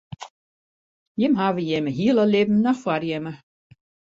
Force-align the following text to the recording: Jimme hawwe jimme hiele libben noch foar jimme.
Jimme 1.19 1.37
hawwe 1.41 1.61
jimme 1.69 1.91
hiele 1.97 2.23
libben 2.33 2.61
noch 2.63 2.79
foar 2.83 3.03
jimme. 3.09 3.33